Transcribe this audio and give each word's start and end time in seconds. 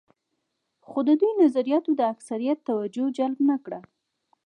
خو 0.87 0.99
د 1.07 1.09
دوی 1.21 1.31
نظریاتو 1.43 1.91
د 1.95 2.01
اکثریت 2.13 2.59
توجه 2.69 3.05
جلب 3.17 3.39
نه 3.49 3.57
کړه. 3.63 3.79